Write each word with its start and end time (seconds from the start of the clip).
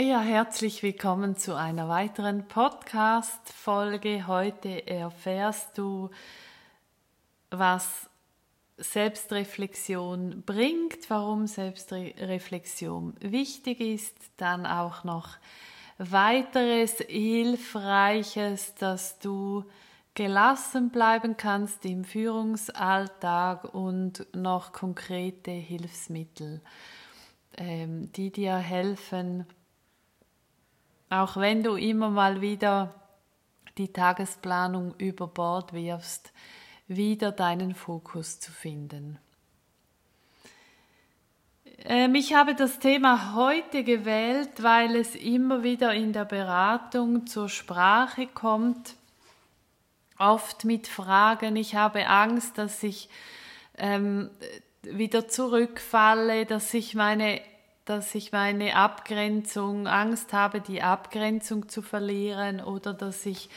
Ja, 0.00 0.20
herzlich 0.20 0.84
willkommen 0.84 1.34
zu 1.36 1.56
einer 1.56 1.88
weiteren 1.88 2.46
Podcast-Folge. 2.46 4.28
Heute 4.28 4.86
erfährst 4.86 5.76
du, 5.76 6.10
was 7.50 8.08
Selbstreflexion 8.76 10.44
bringt, 10.46 11.10
warum 11.10 11.48
Selbstreflexion 11.48 13.16
wichtig 13.18 13.80
ist, 13.80 14.14
dann 14.36 14.66
auch 14.66 15.02
noch 15.02 15.30
weiteres 15.98 16.98
Hilfreiches, 17.08 18.76
dass 18.76 19.18
du 19.18 19.64
gelassen 20.14 20.90
bleiben 20.90 21.36
kannst 21.36 21.84
im 21.84 22.04
Führungsalltag 22.04 23.74
und 23.74 24.28
noch 24.32 24.72
konkrete 24.72 25.50
Hilfsmittel, 25.50 26.60
ähm, 27.56 28.12
die 28.12 28.30
dir 28.30 28.58
helfen, 28.58 29.44
auch 31.10 31.36
wenn 31.36 31.62
du 31.62 31.76
immer 31.76 32.10
mal 32.10 32.40
wieder 32.40 32.94
die 33.78 33.92
Tagesplanung 33.92 34.94
über 34.98 35.26
Bord 35.26 35.72
wirfst, 35.72 36.32
wieder 36.88 37.32
deinen 37.32 37.74
Fokus 37.74 38.40
zu 38.40 38.52
finden. 38.52 39.18
Ähm, 41.84 42.14
ich 42.14 42.34
habe 42.34 42.54
das 42.54 42.80
Thema 42.80 43.34
heute 43.34 43.84
gewählt, 43.84 44.62
weil 44.62 44.96
es 44.96 45.14
immer 45.14 45.62
wieder 45.62 45.94
in 45.94 46.12
der 46.12 46.24
Beratung 46.24 47.26
zur 47.26 47.48
Sprache 47.48 48.26
kommt, 48.26 48.96
oft 50.18 50.64
mit 50.64 50.88
Fragen. 50.88 51.54
Ich 51.56 51.76
habe 51.76 52.08
Angst, 52.08 52.58
dass 52.58 52.82
ich 52.82 53.08
ähm, 53.76 54.30
wieder 54.82 55.28
zurückfalle, 55.28 56.46
dass 56.46 56.74
ich 56.74 56.94
meine 56.94 57.40
dass 57.88 58.14
ich 58.14 58.32
meine 58.32 58.76
Abgrenzung, 58.76 59.86
Angst 59.86 60.34
habe, 60.34 60.60
die 60.60 60.82
Abgrenzung 60.82 61.70
zu 61.70 61.80
verlieren 61.80 62.60
oder 62.60 62.92
dass 62.92 63.24
ich 63.24 63.48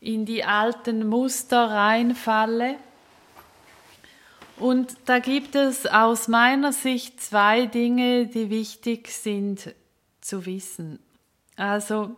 in 0.00 0.24
die 0.24 0.44
alten 0.44 1.06
Muster 1.06 1.70
reinfalle. 1.70 2.76
Und 4.58 4.96
da 5.04 5.18
gibt 5.18 5.54
es 5.54 5.86
aus 5.86 6.28
meiner 6.28 6.72
Sicht 6.72 7.20
zwei 7.20 7.66
Dinge, 7.66 8.26
die 8.26 8.48
wichtig 8.48 9.08
sind 9.08 9.74
zu 10.22 10.46
wissen. 10.46 10.98
Also 11.56 12.16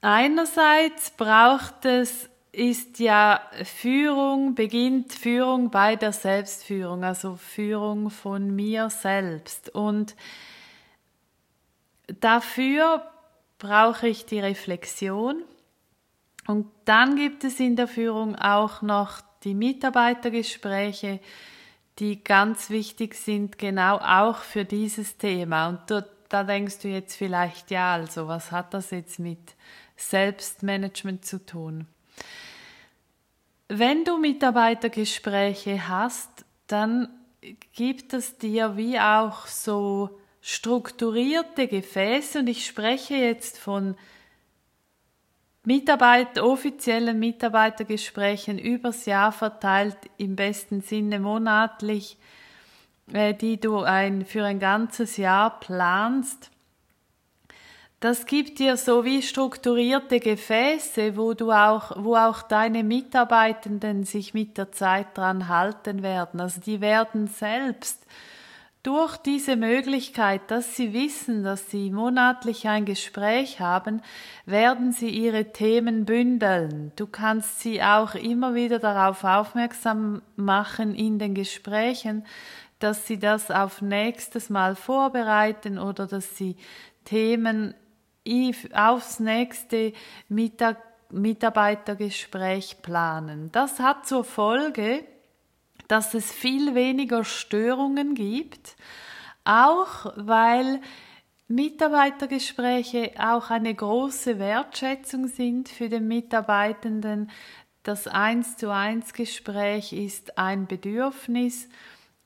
einerseits 0.00 1.10
braucht 1.10 1.84
es 1.84 2.28
ist 2.56 3.00
ja 3.00 3.42
Führung, 3.64 4.54
beginnt 4.54 5.12
Führung 5.12 5.70
bei 5.70 5.94
der 5.94 6.12
Selbstführung, 6.12 7.04
also 7.04 7.36
Führung 7.36 8.08
von 8.08 8.56
mir 8.56 8.88
selbst. 8.88 9.68
Und 9.74 10.16
dafür 12.06 13.02
brauche 13.58 14.08
ich 14.08 14.24
die 14.24 14.40
Reflexion. 14.40 15.42
Und 16.46 16.66
dann 16.86 17.16
gibt 17.16 17.44
es 17.44 17.60
in 17.60 17.76
der 17.76 17.88
Führung 17.88 18.36
auch 18.36 18.80
noch 18.80 19.20
die 19.44 19.54
Mitarbeitergespräche, 19.54 21.20
die 21.98 22.24
ganz 22.24 22.70
wichtig 22.70 23.16
sind, 23.16 23.58
genau 23.58 23.98
auch 23.98 24.38
für 24.38 24.64
dieses 24.64 25.18
Thema. 25.18 25.68
Und 25.68 25.80
da, 25.88 26.06
da 26.30 26.42
denkst 26.42 26.78
du 26.78 26.88
jetzt 26.88 27.16
vielleicht, 27.16 27.70
ja, 27.70 27.92
also 27.92 28.28
was 28.28 28.50
hat 28.50 28.72
das 28.72 28.92
jetzt 28.92 29.18
mit 29.18 29.54
Selbstmanagement 29.96 31.26
zu 31.26 31.44
tun? 31.44 31.86
Wenn 33.68 34.04
du 34.04 34.18
Mitarbeitergespräche 34.18 35.88
hast, 35.88 36.44
dann 36.68 37.08
gibt 37.72 38.12
es 38.14 38.38
dir 38.38 38.76
wie 38.76 38.98
auch 38.98 39.46
so 39.46 40.20
strukturierte 40.40 41.66
Gefäße 41.66 42.38
und 42.38 42.46
ich 42.46 42.64
spreche 42.64 43.16
jetzt 43.16 43.58
von 43.58 43.96
Mitarbeiter, 45.64 46.46
offiziellen 46.46 47.18
Mitarbeitergesprächen 47.18 48.56
übers 48.56 49.04
Jahr 49.04 49.32
verteilt, 49.32 49.96
im 50.16 50.36
besten 50.36 50.80
Sinne 50.80 51.18
monatlich, 51.18 52.18
äh, 53.12 53.34
die 53.34 53.58
du 53.58 53.80
ein, 53.80 54.24
für 54.24 54.44
ein 54.44 54.60
ganzes 54.60 55.16
Jahr 55.16 55.58
planst. 55.58 56.52
Das 58.00 58.26
gibt 58.26 58.58
dir 58.58 58.76
so 58.76 59.06
wie 59.06 59.22
strukturierte 59.22 60.20
Gefäße, 60.20 61.16
wo 61.16 61.32
du 61.32 61.50
auch, 61.50 61.92
wo 61.96 62.14
auch 62.14 62.42
deine 62.42 62.84
Mitarbeitenden 62.84 64.04
sich 64.04 64.34
mit 64.34 64.58
der 64.58 64.70
Zeit 64.70 65.16
dran 65.16 65.48
halten 65.48 66.02
werden. 66.02 66.40
Also 66.40 66.60
die 66.60 66.82
werden 66.82 67.26
selbst 67.26 68.04
durch 68.82 69.16
diese 69.16 69.56
Möglichkeit, 69.56 70.42
dass 70.48 70.76
sie 70.76 70.92
wissen, 70.92 71.42
dass 71.42 71.70
sie 71.70 71.90
monatlich 71.90 72.68
ein 72.68 72.84
Gespräch 72.84 73.60
haben, 73.60 74.02
werden 74.44 74.92
sie 74.92 75.08
ihre 75.08 75.52
Themen 75.52 76.04
bündeln. 76.04 76.92
Du 76.94 77.06
kannst 77.06 77.60
sie 77.60 77.82
auch 77.82 78.14
immer 78.14 78.54
wieder 78.54 78.78
darauf 78.78 79.24
aufmerksam 79.24 80.20
machen 80.36 80.94
in 80.94 81.18
den 81.18 81.34
Gesprächen, 81.34 82.26
dass 82.78 83.06
sie 83.06 83.18
das 83.18 83.50
auf 83.50 83.80
nächstes 83.80 84.50
Mal 84.50 84.76
vorbereiten 84.76 85.78
oder 85.78 86.06
dass 86.06 86.36
sie 86.36 86.56
Themen 87.06 87.74
aufs 88.72 89.20
nächste 89.20 89.92
Mittag 90.28 90.78
Mitarbeitergespräch 91.10 92.78
planen. 92.82 93.50
Das 93.52 93.78
hat 93.78 94.06
zur 94.06 94.24
Folge, 94.24 95.04
dass 95.88 96.14
es 96.14 96.32
viel 96.32 96.74
weniger 96.74 97.24
Störungen 97.24 98.14
gibt, 98.14 98.76
auch 99.44 100.12
weil 100.16 100.80
Mitarbeitergespräche 101.48 103.12
auch 103.18 103.50
eine 103.50 103.72
große 103.72 104.40
Wertschätzung 104.40 105.28
sind 105.28 105.68
für 105.68 105.88
den 105.88 106.08
Mitarbeitenden. 106.08 107.30
Das 107.84 108.08
Eins 108.08 108.56
zu 108.56 108.72
eins 108.72 109.12
Gespräch 109.12 109.92
ist 109.92 110.38
ein 110.38 110.66
Bedürfnis 110.66 111.68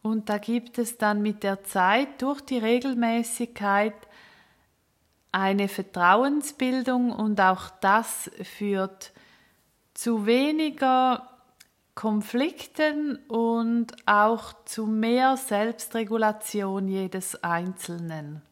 und 0.01 0.31
da 0.31 0.39
gibt 0.39 0.79
es 0.79 0.97
dann 0.97 1.21
mit 1.21 1.43
der 1.43 1.65
Zeit 1.65 2.23
durch 2.23 2.41
die 2.41 2.57
Regelmäßigkeit 2.57 3.93
eine 5.33 5.69
Vertrauensbildung 5.69 7.13
und 7.13 7.41
auch 7.41 7.71
das 7.81 8.31
führt 8.43 9.13
zu 9.95 10.27
weniger 10.27 11.29
Konflikten 11.95 13.17
und 13.29 13.95
auch 14.07 14.55
zu 14.65 14.87
mehr 14.87 15.37
Selbstregulation 15.37 16.89
jedes 16.89 17.43
Einzelnen. 17.43 18.43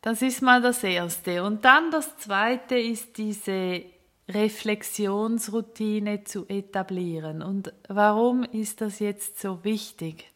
Das 0.00 0.20
ist 0.20 0.42
mal 0.42 0.60
das 0.60 0.82
Erste. 0.82 1.44
Und 1.44 1.64
dann 1.64 1.92
das 1.92 2.18
Zweite 2.18 2.76
ist 2.76 3.16
diese 3.18 3.84
Reflexionsroutine 4.28 6.24
zu 6.24 6.46
etablieren. 6.48 7.42
Und 7.42 7.72
warum 7.88 8.42
ist 8.42 8.80
das 8.80 8.98
jetzt 8.98 9.40
so 9.40 9.62
wichtig? 9.62 10.31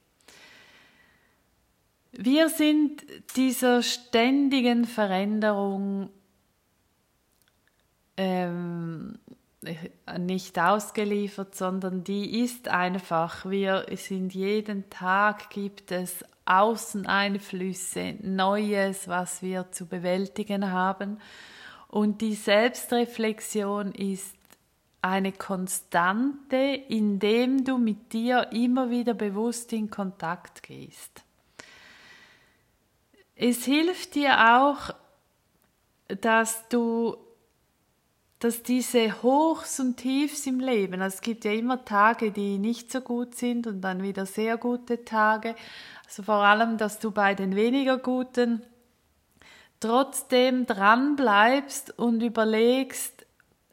Wir 2.18 2.48
sind 2.48 3.04
dieser 3.36 3.82
ständigen 3.82 4.86
Veränderung 4.86 6.08
ähm, 8.16 9.18
nicht 10.18 10.58
ausgeliefert, 10.58 11.54
sondern 11.54 12.04
die 12.04 12.42
ist 12.42 12.68
einfach. 12.68 13.44
Wir 13.44 13.86
sind 13.96 14.34
jeden 14.34 14.88
Tag 14.88 15.50
gibt 15.50 15.92
es 15.92 16.24
Außeneinflüsse, 16.46 18.16
Neues, 18.22 19.08
was 19.08 19.42
wir 19.42 19.70
zu 19.72 19.86
bewältigen 19.86 20.70
haben. 20.70 21.18
Und 21.88 22.20
die 22.20 22.34
Selbstreflexion 22.34 23.92
ist 23.92 24.36
eine 25.02 25.32
Konstante, 25.32 26.56
indem 26.88 27.64
du 27.64 27.78
mit 27.78 28.12
dir 28.12 28.52
immer 28.52 28.90
wieder 28.90 29.14
bewusst 29.14 29.72
in 29.72 29.90
Kontakt 29.90 30.62
gehst. 30.62 31.25
Es 33.36 33.66
hilft 33.66 34.14
dir 34.14 34.56
auch, 34.56 34.94
dass 36.22 36.68
du, 36.68 37.16
dass 38.38 38.62
diese 38.62 39.22
Hochs 39.22 39.78
und 39.78 39.98
Tiefs 39.98 40.46
im 40.46 40.58
Leben, 40.58 41.02
also 41.02 41.16
es 41.16 41.20
gibt 41.20 41.44
ja 41.44 41.52
immer 41.52 41.84
Tage, 41.84 42.32
die 42.32 42.58
nicht 42.58 42.90
so 42.90 43.02
gut 43.02 43.34
sind 43.34 43.66
und 43.66 43.82
dann 43.82 44.02
wieder 44.02 44.24
sehr 44.24 44.56
gute 44.56 45.04
Tage, 45.04 45.54
also 46.06 46.22
vor 46.22 46.36
allem, 46.36 46.78
dass 46.78 46.98
du 46.98 47.10
bei 47.10 47.34
den 47.34 47.54
weniger 47.56 47.98
guten 47.98 48.62
trotzdem 49.80 50.64
dran 50.64 51.16
bleibst 51.16 51.98
und 51.98 52.22
überlegst, 52.22 53.26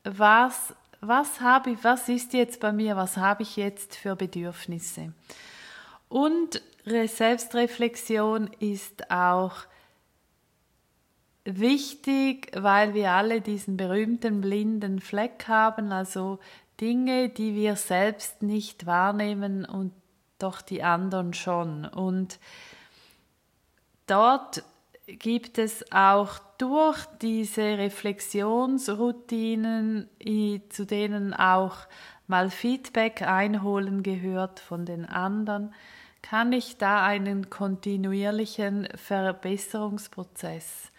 was, 0.04 0.74
was 1.00 1.39
habe 1.39 1.71
ich, 1.71 1.83
was 1.83 2.09
ist 2.09 2.33
jetzt 2.33 2.59
bei 2.59 2.74
mir, 2.74 2.98
was 2.98 3.16
habe 3.16 3.44
ich 3.44 3.56
jetzt 3.56 3.95
für 3.95 4.18
Bedürfnisse. 4.18 5.13
Und 6.10 6.62
Selbstreflexion 6.86 8.52
ist 8.60 9.10
auch 9.10 9.54
wichtig, 11.46 12.52
weil 12.56 12.94
wir 12.94 13.12
alle 13.12 13.42
diesen 13.42 13.78
berühmten 13.78 14.42
blinden 14.42 15.00
Fleck 15.00 15.46
haben, 15.48 15.92
also 15.92 16.40
Dinge, 16.80 17.30
die 17.30 17.56
wir 17.56 17.76
selbst 17.76 18.42
nicht 18.42 18.86
wahrnehmen 18.86 19.66
und 19.66 19.94
doch 20.40 20.62
die 20.62 20.84
anderen 20.84 21.34
schon. 21.34 21.86
Und 21.86 22.40
dort 24.08 24.64
gibt 25.06 25.58
es 25.58 25.92
auch 25.92 26.40
durch 26.63 27.06
diese 27.21 27.77
Reflexionsroutinen, 27.77 30.10
zu 30.69 30.86
denen 30.86 31.33
auch 31.33 31.75
mal 32.25 32.50
Feedback 32.50 33.21
einholen 33.21 34.01
gehört 34.01 34.62
von 34.62 34.86
den 34.86 35.06
anderen, 35.06 35.74
kann 36.21 36.54
ich 36.54 36.77
da 36.77 37.06
einen 37.06 37.50
kontinuierlichen 37.50 38.88
Verbesserungsprozess 38.95 40.94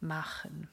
machen. 0.00 0.68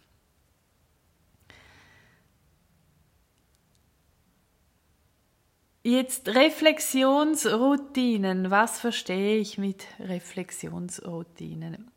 Jetzt 5.82 6.28
Reflexionsroutinen. 6.28 8.52
Was 8.52 8.80
verstehe 8.80 9.40
ich 9.40 9.58
mit 9.58 9.88
Reflexionsroutinen? 10.00 11.90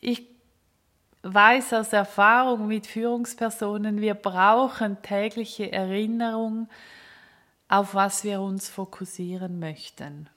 Ich 0.00 0.37
weiß 1.22 1.72
aus 1.74 1.92
Erfahrung 1.92 2.68
mit 2.68 2.86
Führungspersonen, 2.86 4.00
wir 4.00 4.14
brauchen 4.14 5.02
tägliche 5.02 5.72
Erinnerung, 5.72 6.68
auf 7.68 7.94
was 7.94 8.24
wir 8.24 8.40
uns 8.40 8.68
fokussieren 8.68 9.58
möchten. 9.58 10.28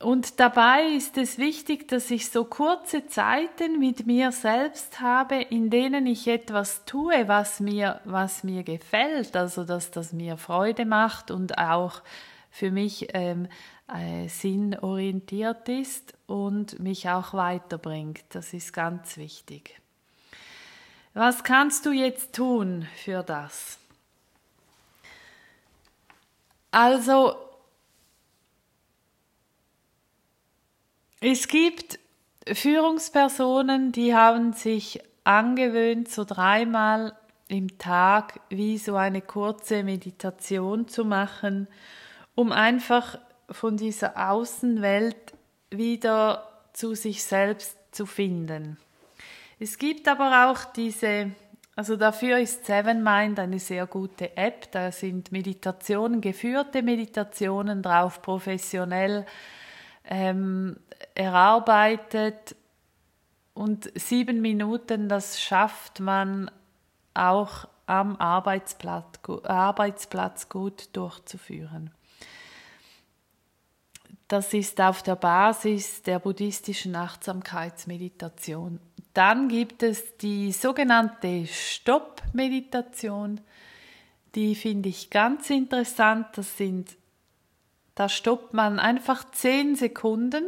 Und 0.00 0.38
dabei 0.38 0.88
ist 0.88 1.16
es 1.16 1.38
wichtig, 1.38 1.88
dass 1.88 2.10
ich 2.10 2.28
so 2.28 2.44
kurze 2.44 3.06
Zeiten 3.06 3.78
mit 3.78 4.06
mir 4.06 4.32
selbst 4.32 5.00
habe, 5.00 5.36
in 5.36 5.70
denen 5.70 6.06
ich 6.06 6.28
etwas 6.28 6.84
tue, 6.84 7.26
was 7.26 7.58
mir, 7.58 8.00
was 8.04 8.44
mir 8.44 8.64
gefällt, 8.64 9.34
also 9.34 9.64
dass 9.64 9.92
das 9.92 10.12
mir 10.12 10.36
Freude 10.36 10.84
macht 10.84 11.30
und 11.30 11.56
auch 11.56 12.02
für 12.54 12.70
mich 12.70 13.08
ähm, 13.14 13.48
äh, 13.92 14.28
sinnorientiert 14.28 15.68
ist 15.68 16.14
und 16.28 16.78
mich 16.78 17.08
auch 17.08 17.34
weiterbringt. 17.34 18.22
Das 18.28 18.54
ist 18.54 18.72
ganz 18.72 19.16
wichtig. 19.16 19.80
Was 21.14 21.42
kannst 21.42 21.84
du 21.84 21.90
jetzt 21.90 22.32
tun 22.32 22.86
für 23.04 23.24
das? 23.24 23.80
Also 26.70 27.34
Es 31.20 31.48
gibt 31.48 31.98
Führungspersonen, 32.46 33.92
die 33.92 34.14
haben 34.14 34.52
sich 34.52 35.00
angewöhnt, 35.24 36.10
so 36.10 36.24
dreimal 36.24 37.16
im 37.48 37.78
Tag 37.78 38.40
wie 38.50 38.76
so 38.76 38.94
eine 38.96 39.22
kurze 39.22 39.82
Meditation 39.82 40.86
zu 40.86 41.06
machen, 41.06 41.66
um 42.34 42.52
einfach 42.52 43.18
von 43.50 43.76
dieser 43.76 44.30
Außenwelt 44.30 45.34
wieder 45.70 46.48
zu 46.72 46.94
sich 46.94 47.22
selbst 47.22 47.76
zu 47.92 48.06
finden. 48.06 48.78
Es 49.58 49.78
gibt 49.78 50.08
aber 50.08 50.50
auch 50.50 50.64
diese, 50.72 51.30
also 51.76 51.96
dafür 51.96 52.38
ist 52.38 52.66
Seven 52.66 53.02
Mind 53.02 53.38
eine 53.38 53.58
sehr 53.58 53.86
gute 53.86 54.36
App. 54.36 54.70
Da 54.72 54.90
sind 54.90 55.30
Meditationen, 55.30 56.20
geführte 56.20 56.82
Meditationen 56.82 57.82
drauf, 57.82 58.20
professionell 58.20 59.26
ähm, 60.04 60.76
erarbeitet 61.14 62.56
und 63.54 63.90
sieben 63.94 64.40
Minuten, 64.40 65.08
das 65.08 65.40
schafft 65.40 66.00
man 66.00 66.50
auch 67.14 67.68
am 67.86 68.16
Arbeitsplatz, 68.16 69.20
Arbeitsplatz 69.44 70.48
gut 70.48 70.88
durchzuführen. 70.92 71.92
Das 74.28 74.54
ist 74.54 74.80
auf 74.80 75.02
der 75.02 75.16
Basis 75.16 76.02
der 76.02 76.18
buddhistischen 76.18 76.96
Achtsamkeitsmeditation. 76.96 78.80
Dann 79.12 79.48
gibt 79.48 79.82
es 79.82 80.16
die 80.16 80.50
sogenannte 80.50 81.46
Stopp-Meditation. 81.46 83.40
Die 84.34 84.54
finde 84.54 84.88
ich 84.88 85.10
ganz 85.10 85.50
interessant. 85.50 86.26
Das 86.34 86.56
sind, 86.56 86.96
da 87.94 88.08
stoppt 88.08 88.54
man 88.54 88.78
einfach 88.78 89.30
zehn 89.30 89.76
Sekunden 89.76 90.44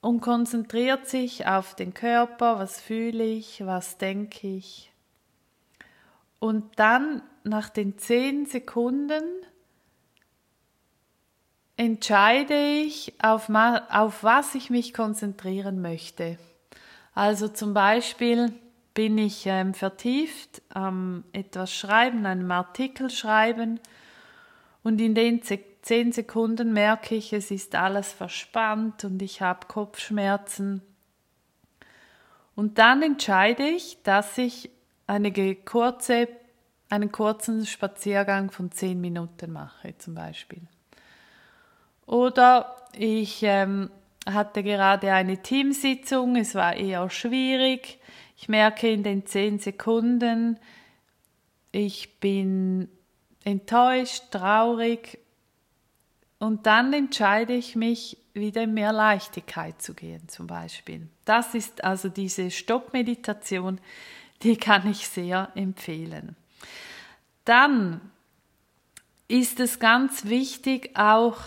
und 0.00 0.20
konzentriert 0.20 1.08
sich 1.08 1.46
auf 1.46 1.74
den 1.74 1.94
Körper, 1.94 2.58
was 2.58 2.80
fühle 2.80 3.24
ich, 3.24 3.66
was 3.66 3.98
denke 3.98 4.46
ich. 4.46 4.92
Und 6.38 6.78
dann 6.78 7.22
nach 7.44 7.68
den 7.68 7.98
zehn 7.98 8.46
Sekunden 8.46 9.22
entscheide 11.76 12.54
ich, 12.54 13.14
auf, 13.22 13.48
auf 13.48 14.22
was 14.22 14.54
ich 14.54 14.70
mich 14.70 14.94
konzentrieren 14.94 15.80
möchte. 15.80 16.38
Also 17.14 17.48
zum 17.48 17.74
Beispiel 17.74 18.52
bin 18.94 19.18
ich 19.18 19.46
ähm, 19.46 19.74
vertieft 19.74 20.62
am 20.70 21.24
ähm, 21.32 21.40
etwas 21.40 21.72
schreiben, 21.72 22.26
einem 22.26 22.50
Artikel 22.50 23.10
schreiben 23.10 23.80
und 24.82 25.00
in 25.00 25.14
den 25.14 25.42
zehn 25.42 26.12
Sekunden 26.12 26.72
merke 26.72 27.14
ich, 27.14 27.32
es 27.32 27.50
ist 27.50 27.74
alles 27.74 28.12
verspannt 28.12 29.04
und 29.04 29.20
ich 29.22 29.40
habe 29.40 29.66
Kopfschmerzen. 29.66 30.82
Und 32.54 32.78
dann 32.78 33.02
entscheide 33.02 33.66
ich, 33.66 34.02
dass 34.02 34.36
ich 34.38 34.70
eine 35.06 35.32
kurze, 35.56 36.28
einen 36.90 37.10
kurzen 37.10 37.66
Spaziergang 37.66 38.50
von 38.50 38.70
zehn 38.70 39.00
Minuten 39.00 39.52
mache, 39.52 39.96
zum 39.98 40.14
Beispiel. 40.14 40.62
Oder 42.06 42.76
ich 42.96 43.42
ähm, 43.42 43.90
hatte 44.26 44.62
gerade 44.62 45.12
eine 45.12 45.42
Teamsitzung, 45.42 46.36
es 46.36 46.54
war 46.54 46.74
eher 46.74 47.08
schwierig. 47.10 47.98
Ich 48.36 48.48
merke 48.48 48.90
in 48.90 49.02
den 49.02 49.26
zehn 49.26 49.58
Sekunden, 49.58 50.58
ich 51.70 52.18
bin 52.20 52.88
enttäuscht, 53.44 54.24
traurig 54.30 55.18
und 56.38 56.66
dann 56.66 56.92
entscheide 56.92 57.54
ich 57.54 57.76
mich, 57.76 58.18
wieder 58.34 58.62
in 58.62 58.74
mehr 58.74 58.92
Leichtigkeit 58.92 59.80
zu 59.82 59.94
gehen, 59.94 60.26
zum 60.28 60.46
Beispiel. 60.46 61.08
Das 61.24 61.54
ist 61.54 61.84
also 61.84 62.08
diese 62.08 62.50
Stoppmeditation, 62.50 63.80
die 64.42 64.56
kann 64.56 64.90
ich 64.90 65.06
sehr 65.06 65.50
empfehlen. 65.54 66.34
Dann 67.44 68.00
ist 69.28 69.60
es 69.60 69.78
ganz 69.78 70.24
wichtig, 70.24 70.96
auch 70.96 71.38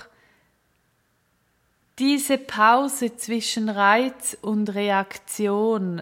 diese 1.99 2.37
Pause 2.37 3.15
zwischen 3.15 3.69
Reiz 3.69 4.37
und 4.41 4.73
Reaktion 4.73 6.01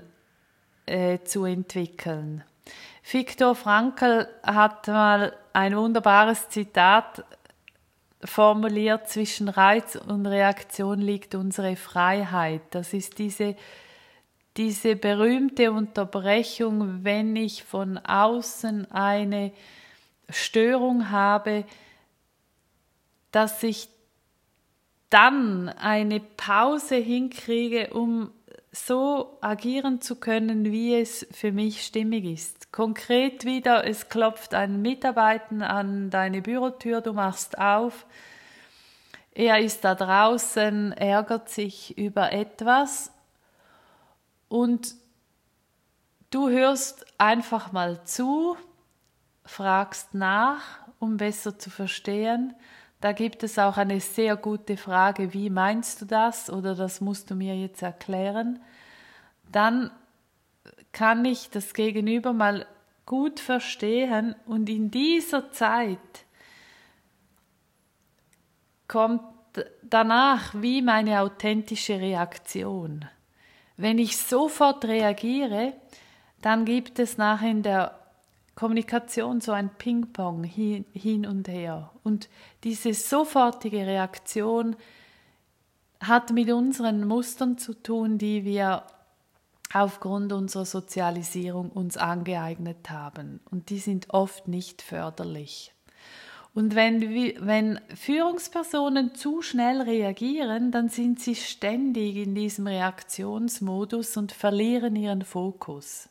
äh, 0.85 1.19
zu 1.23 1.45
entwickeln. 1.45 2.43
Viktor 3.09 3.55
Frankl 3.55 4.27
hat 4.43 4.88
mal 4.88 5.33
ein 5.51 5.75
wunderbares 5.75 6.50
Zitat 6.50 7.23
formuliert, 8.23 9.09
zwischen 9.09 9.50
Reiz 9.50 9.95
und 9.95 10.25
Reaktion 10.25 11.00
liegt 11.00 11.35
unsere 11.35 11.75
Freiheit. 11.75 12.62
Das 12.71 12.93
ist 12.93 13.19
diese, 13.19 13.55
diese 14.57 14.95
berühmte 14.95 15.71
Unterbrechung, 15.71 17.03
wenn 17.03 17.35
ich 17.35 17.63
von 17.63 17.97
außen 17.97 18.89
eine 18.91 19.51
Störung 20.29 21.09
habe, 21.09 21.65
dass 23.31 23.62
ich 23.63 23.89
dann 25.13 25.70
eine 25.70 26.20
Pause 26.20 26.96
hinkriege, 26.96 27.93
um 27.93 28.32
so 28.72 29.38
agieren 29.41 30.01
zu 30.01 30.15
können, 30.15 30.72
wie 30.72 31.00
es 31.00 31.27
für 31.32 31.51
mich 31.51 31.86
stimmig 31.86 32.25
ist. 32.25 32.72
Konkret 32.72 33.46
wieder, 33.46 33.86
es 33.86 34.10
klopft 34.10 34.55
ein 34.55 34.82
Mitarbeiter 34.82 35.70
an 35.70 36.10
deine 36.10 36.41
Bürotür, 36.41 37.01
du 37.01 37.13
machst 37.13 37.60
auf, 37.60 38.08
er 39.36 39.60
ist 39.60 39.84
da 39.84 39.93
draußen, 39.93 40.93
ärgert 40.93 41.50
sich 41.50 41.96
über 41.96 42.32
etwas 42.32 43.12
und 44.48 44.96
du 46.32 46.50
hörst 46.50 47.05
einfach 47.20 47.72
mal 47.72 48.03
zu, 48.05 48.58
fragst 49.46 50.15
nach, 50.15 50.62
um 50.98 51.17
besser 51.17 51.60
zu 51.60 51.70
verstehen. 51.70 52.55
Da 53.03 53.12
gibt 53.12 53.43
es 53.43 53.60
auch 53.60 53.75
eine 53.75 54.00
sehr 54.00 54.38
gute 54.38 54.77
Frage, 54.77 55.33
wie 55.33 55.50
meinst 55.50 56.01
du 56.01 56.05
das 56.05 56.50
oder 56.50 56.74
das 56.74 57.01
musst 57.01 57.29
du 57.29 57.36
mir 57.36 57.53
jetzt 57.53 57.81
erklären. 57.81 58.62
Dann 59.51 59.91
kann 60.93 61.25
ich 61.25 61.50
das 61.50 61.74
Gegenüber 61.74 62.31
mal 62.31 62.65
gut 63.05 63.41
verstehen 63.41 64.36
und 64.45 64.69
in 64.69 64.89
dieser 64.89 65.51
Zeit 65.51 66.00
kommt 68.88 69.22
danach 69.81 70.53
wie 70.53 70.81
meine 70.81 71.19
authentische 71.19 72.00
Reaktion. 72.00 73.03
Wenn 73.75 74.00
ich 74.00 74.15
sofort 74.15 74.86
reagiere, 74.86 75.74
dann 76.41 76.63
gibt 76.63 77.00
es 77.00 77.17
nachher 77.17 77.51
in 77.51 77.63
der 77.63 78.00
Kommunikation 78.55 79.41
so 79.41 79.51
ein 79.51 79.69
Ping-Pong 79.77 80.43
hin, 80.43 80.86
hin 80.93 81.25
und 81.25 81.48
her. 81.48 81.91
Und 82.03 82.29
diese 82.63 82.93
sofortige 82.93 83.86
Reaktion 83.88 84.75
hat 86.00 86.31
mit 86.31 86.51
unseren 86.51 87.07
Mustern 87.07 87.57
zu 87.57 87.74
tun, 87.74 88.17
die 88.17 88.45
wir 88.45 88.83
aufgrund 89.74 90.31
unserer 90.33 90.65
Sozialisierung 90.65 91.69
uns 91.72 91.98
angeeignet 91.98 92.89
haben. 92.89 93.39
Und 93.50 93.69
die 93.69 93.79
sind 93.79 94.12
oft 94.12 94.48
nicht 94.48 94.81
förderlich. 94.81 95.74
Und 96.53 96.75
wenn, 96.75 97.01
wenn 97.01 97.79
Führungspersonen 97.95 99.15
zu 99.15 99.41
schnell 99.41 99.81
reagieren, 99.81 100.72
dann 100.72 100.89
sind 100.89 101.19
sie 101.19 101.33
ständig 101.33 102.15
in 102.17 102.36
diesem 102.36 102.67
Reaktionsmodus 102.67 104.17
und 104.17 104.31
verlieren 104.31 104.95
ihren 104.95 105.24
Fokus. 105.24 106.10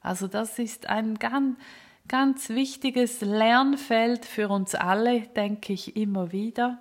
Also 0.00 0.28
das 0.28 0.58
ist 0.58 0.88
ein 0.88 1.18
ganz, 1.18 1.58
ganz 2.08 2.48
wichtiges 2.48 3.20
Lernfeld 3.20 4.24
für 4.24 4.48
uns 4.48 4.74
alle, 4.74 5.22
denke 5.22 5.72
ich 5.72 5.96
immer 5.96 6.32
wieder. 6.32 6.78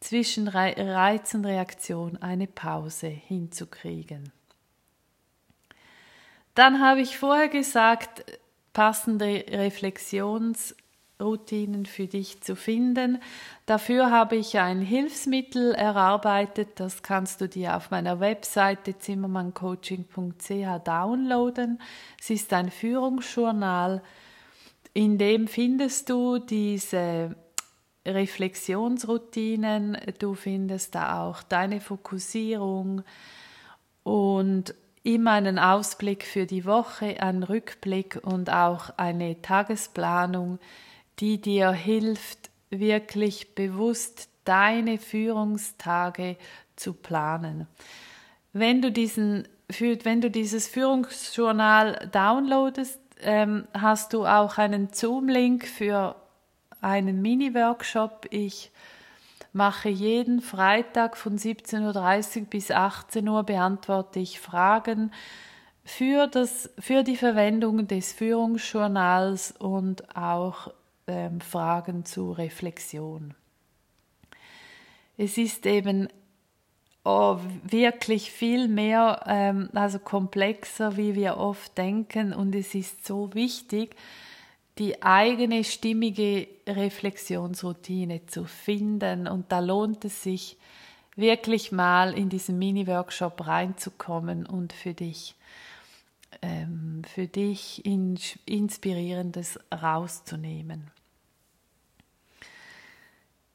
Zwischen 0.00 0.48
Reiz 0.48 1.34
und 1.34 1.44
Reaktion 1.44 2.20
eine 2.20 2.46
Pause 2.46 3.06
hinzukriegen. 3.06 4.32
Dann 6.54 6.80
habe 6.80 7.00
ich 7.00 7.16
vorher 7.16 7.48
gesagt, 7.48 8.24
passende 8.72 9.44
Reflexions- 9.48 10.74
Routinen 11.22 11.86
für 11.86 12.06
dich 12.06 12.42
zu 12.42 12.56
finden. 12.56 13.20
Dafür 13.66 14.10
habe 14.10 14.36
ich 14.36 14.58
ein 14.58 14.80
Hilfsmittel 14.80 15.72
erarbeitet, 15.74 16.80
das 16.80 17.02
kannst 17.02 17.40
du 17.40 17.48
dir 17.48 17.76
auf 17.76 17.90
meiner 17.90 18.20
Webseite 18.20 18.98
zimmermanncoaching.ch 18.98 20.84
downloaden. 20.84 21.80
Es 22.20 22.30
ist 22.30 22.52
ein 22.52 22.70
Führungsjournal, 22.70 24.02
in 24.94 25.16
dem 25.16 25.48
findest 25.48 26.10
du 26.10 26.38
diese 26.38 27.34
Reflexionsroutinen, 28.06 29.96
du 30.18 30.34
findest 30.34 30.94
da 30.94 31.22
auch 31.22 31.42
deine 31.42 31.80
Fokussierung 31.80 33.02
und 34.02 34.74
immer 35.04 35.32
einen 35.32 35.58
Ausblick 35.58 36.24
für 36.24 36.46
die 36.46 36.64
Woche, 36.64 37.22
einen 37.22 37.42
Rückblick 37.42 38.20
und 38.22 38.50
auch 38.50 38.90
eine 38.96 39.40
Tagesplanung, 39.42 40.58
die 41.22 41.40
dir 41.40 41.70
hilft, 41.70 42.50
wirklich 42.68 43.54
bewusst 43.54 44.28
deine 44.44 44.98
Führungstage 44.98 46.36
zu 46.74 46.94
planen. 46.94 47.68
Wenn 48.52 48.82
du, 48.82 48.90
diesen, 48.90 49.46
wenn 49.68 50.20
du 50.20 50.32
dieses 50.32 50.66
Führungsjournal 50.66 52.08
downloadest, 52.10 52.98
ähm, 53.20 53.68
hast 53.72 54.14
du 54.14 54.26
auch 54.26 54.58
einen 54.58 54.92
Zoom-Link 54.92 55.64
für 55.64 56.16
einen 56.80 57.22
Mini-Workshop. 57.22 58.26
Ich 58.30 58.72
mache 59.52 59.90
jeden 59.90 60.40
Freitag 60.40 61.16
von 61.16 61.38
17.30 61.38 62.40
Uhr 62.40 62.46
bis 62.46 62.72
18 62.72 63.28
Uhr 63.28 63.44
beantworte 63.44 64.18
ich 64.18 64.40
Fragen 64.40 65.12
für, 65.84 66.26
das, 66.26 66.68
für 66.80 67.04
die 67.04 67.16
Verwendung 67.16 67.86
des 67.86 68.12
Führungsjournals 68.12 69.52
und 69.52 70.16
auch 70.16 70.72
ähm, 71.06 71.40
Fragen 71.40 72.04
zur 72.04 72.38
Reflexion. 72.38 73.34
Es 75.16 75.38
ist 75.38 75.66
eben 75.66 76.08
oh, 77.04 77.38
wirklich 77.64 78.30
viel 78.30 78.68
mehr, 78.68 79.22
ähm, 79.26 79.70
also 79.74 79.98
komplexer, 79.98 80.96
wie 80.96 81.14
wir 81.14 81.36
oft 81.36 81.76
denken, 81.76 82.32
und 82.32 82.54
es 82.54 82.74
ist 82.74 83.06
so 83.06 83.34
wichtig, 83.34 83.96
die 84.78 85.02
eigene 85.02 85.64
stimmige 85.64 86.48
Reflexionsroutine 86.66 88.26
zu 88.26 88.44
finden. 88.44 89.28
Und 89.28 89.52
da 89.52 89.60
lohnt 89.60 90.04
es 90.04 90.22
sich 90.22 90.56
wirklich 91.14 91.72
mal 91.72 92.16
in 92.16 92.30
diesen 92.30 92.58
Mini-Workshop 92.58 93.46
reinzukommen 93.46 94.46
und 94.46 94.72
für 94.72 94.94
dich 94.94 95.34
ähm, 96.40 97.02
für 97.12 97.26
dich 97.26 97.84
Inspirierendes 97.84 99.58
rauszunehmen. 99.72 100.90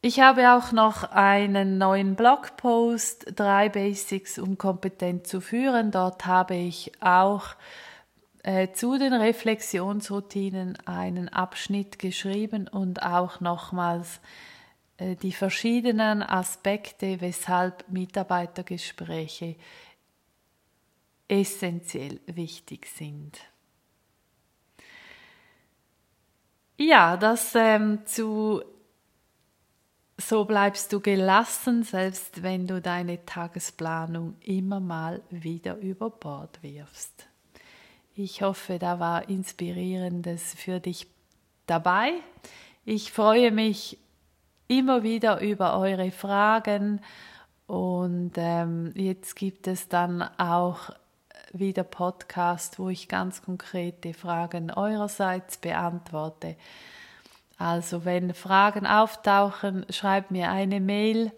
Ich 0.01 0.19
habe 0.19 0.53
auch 0.53 0.71
noch 0.71 1.03
einen 1.11 1.79
neuen 1.79 2.15
Blogpost, 2.15 3.33
drei 3.35 3.67
Basics, 3.67 4.37
um 4.37 4.57
kompetent 4.57 5.25
zu 5.27 5.41
führen. 5.41 5.91
Dort 5.91 6.25
habe 6.25 6.55
ich 6.55 6.91
auch 7.01 7.55
äh, 8.43 8.71
zu 8.71 8.97
den 8.97 9.13
Reflexionsroutinen 9.13 10.77
einen 10.85 11.27
Abschnitt 11.27 11.99
geschrieben 11.99 12.67
und 12.67 13.01
auch 13.01 13.41
nochmals 13.41 14.21
äh, 14.97 15.15
die 15.15 15.33
verschiedenen 15.33 16.23
Aspekte, 16.23 17.19
weshalb 17.19 17.83
Mitarbeitergespräche 17.89 19.55
essentiell 21.27 22.19
wichtig 22.25 22.87
sind. 22.87 23.39
Ja, 26.77 27.17
das 27.17 27.53
ähm, 27.55 28.05
zu 28.05 28.61
so 30.19 30.45
bleibst 30.45 30.91
du 30.93 30.99
gelassen, 30.99 31.83
selbst 31.83 32.41
wenn 32.41 32.65
du 32.65 32.81
deine 32.81 33.23
Tagesplanung 33.25 34.35
immer 34.43 34.79
mal 34.79 35.21
wieder 35.29 35.77
über 35.77 36.09
Bord 36.09 36.61
wirfst. 36.63 37.27
Ich 38.15 38.41
hoffe, 38.41 38.79
da 38.79 38.99
war 38.99 39.29
inspirierendes 39.29 40.55
für 40.55 40.79
dich 40.79 41.07
dabei. 41.67 42.13
Ich 42.83 43.11
freue 43.11 43.51
mich 43.51 43.99
immer 44.67 45.03
wieder 45.03 45.39
über 45.39 45.77
eure 45.77 46.09
Fragen 46.09 46.99
und 47.67 48.33
ähm, 48.37 48.91
jetzt 48.95 49.35
gibt 49.35 49.67
es 49.67 49.87
dann 49.87 50.23
auch 50.39 50.89
wieder 51.53 51.83
Podcast, 51.83 52.79
wo 52.79 52.89
ich 52.89 53.07
ganz 53.07 53.41
konkrete 53.41 54.13
Fragen 54.13 54.71
eurerseits 54.71 55.57
beantworte. 55.57 56.55
Also 57.57 58.05
wenn 58.05 58.33
Fragen 58.33 58.85
auftauchen, 58.85 59.85
schreib 59.89 60.31
mir 60.31 60.51
eine 60.51 60.79
Mail 60.79 61.31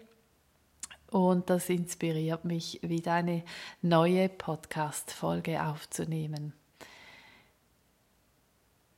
und 1.10 1.50
das 1.50 1.68
inspiriert 1.68 2.44
mich, 2.44 2.78
wieder 2.82 3.14
eine 3.14 3.42
neue 3.82 4.28
Podcast-Folge 4.28 5.62
aufzunehmen. 5.62 6.52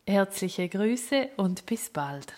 Herzliche 0.07 0.69
Grüße 0.69 1.31
und 1.37 1.64
bis 1.64 1.90
bald. 1.90 2.35